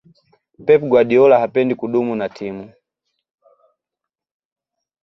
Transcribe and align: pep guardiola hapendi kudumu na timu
pep 0.65 0.81
guardiola 0.89 1.39
hapendi 1.41 1.75
kudumu 1.75 2.15
na 2.15 2.29
timu 2.29 2.65